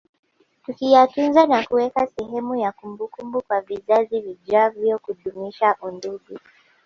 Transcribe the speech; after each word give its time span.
Tukiyatunza 0.65 1.43
na 1.45 1.63
kuweka 1.65 2.07
sehemu 2.07 2.55
ya 2.55 2.71
kumbukumbu 2.71 3.41
kwa 3.41 3.61
vizazi 3.61 4.19
vijavyo 4.19 4.99
kudumisha 4.99 5.75
undugu 5.81 6.29